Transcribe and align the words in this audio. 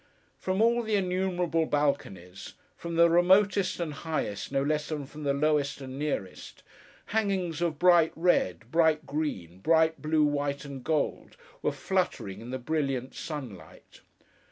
From 0.39 0.63
all 0.63 0.81
the 0.81 0.95
innumerable 0.95 1.67
balconies: 1.67 2.55
from 2.75 2.95
the 2.95 3.07
remotest 3.07 3.79
and 3.79 3.93
highest, 3.93 4.51
no 4.51 4.63
less 4.63 4.89
than 4.89 5.05
from 5.05 5.21
the 5.21 5.33
lowest 5.35 5.79
and 5.79 5.99
nearest: 5.99 6.63
hangings 7.13 7.61
of 7.61 7.77
bright 7.77 8.11
red, 8.15 8.61
bright 8.71 9.05
green, 9.05 9.59
bright 9.59 10.01
blue, 10.01 10.23
white 10.23 10.65
and 10.65 10.83
gold, 10.83 11.37
were 11.61 11.71
fluttering 11.71 12.41
in 12.41 12.49
the 12.49 12.57
brilliant 12.57 13.13
sunlight. 13.13 14.01